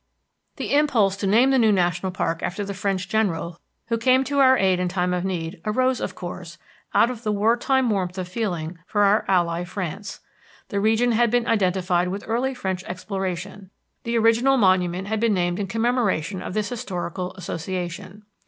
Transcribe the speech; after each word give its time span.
The 0.55 0.73
impulse 0.73 1.15
to 1.17 1.27
name 1.27 1.51
the 1.51 1.59
new 1.59 1.71
national 1.71 2.11
park 2.11 2.41
after 2.41 2.65
the 2.65 2.73
French 2.73 3.07
general 3.07 3.61
who 3.89 3.99
came 3.99 4.23
to 4.23 4.39
our 4.39 4.57
aid 4.57 4.79
in 4.79 4.87
time 4.87 5.13
of 5.13 5.23
need 5.23 5.61
arose, 5.63 6.01
of 6.01 6.15
course, 6.15 6.57
out 6.95 7.11
of 7.11 7.21
the 7.21 7.31
war 7.31 7.55
time 7.55 7.87
warmth 7.87 8.17
of 8.17 8.27
feeling 8.27 8.79
for 8.87 9.03
our 9.03 9.23
ally, 9.27 9.63
France. 9.63 10.19
The 10.69 10.79
region 10.79 11.11
had 11.11 11.29
been 11.29 11.45
identified 11.47 12.07
with 12.07 12.23
early 12.25 12.55
French 12.55 12.83
exploration; 12.85 13.69
the 14.01 14.17
original 14.17 14.57
monument 14.57 15.07
had 15.07 15.19
been 15.19 15.35
named 15.35 15.59
in 15.59 15.67
commemoration 15.67 16.41
of 16.41 16.55
this 16.55 16.69
historical 16.69 17.35
association. 17.35 18.23